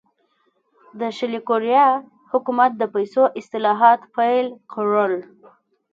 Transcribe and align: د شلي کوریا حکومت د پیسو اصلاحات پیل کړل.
د 0.99 1.01
شلي 1.17 1.39
کوریا 1.47 1.87
حکومت 2.31 2.71
د 2.77 2.83
پیسو 2.93 3.23
اصلاحات 3.39 4.01
پیل 4.15 4.47
کړل. 4.71 5.13